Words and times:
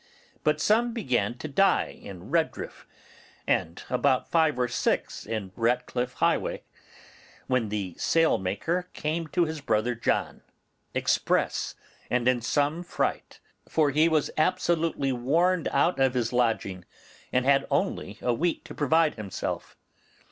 But 0.43 0.59
some 0.59 0.93
began 0.95 1.37
to 1.37 1.47
die 1.47 1.95
in 2.01 2.31
Redriff, 2.31 2.87
and 3.45 3.83
about 3.87 4.31
five 4.31 4.57
or 4.57 4.67
six 4.67 5.27
in 5.27 5.51
Ratcliff 5.55 6.13
Highway, 6.13 6.63
when 7.45 7.69
the 7.69 7.93
sailmaker 7.99 8.89
came 8.93 9.27
to 9.27 9.45
his 9.45 9.61
brother 9.61 9.93
John 9.93 10.41
express, 10.95 11.75
and 12.09 12.27
in 12.27 12.41
some 12.41 12.81
fright; 12.81 13.39
for 13.69 13.91
he 13.91 14.09
was 14.09 14.31
absolutely 14.39 15.11
warned 15.11 15.67
out 15.67 15.99
of 15.99 16.15
his 16.15 16.33
lodging, 16.33 16.83
and 17.31 17.45
had 17.45 17.67
only 17.69 18.17
a 18.23 18.33
week 18.33 18.63
to 18.63 18.73
provide 18.73 19.13
himself. 19.13 19.77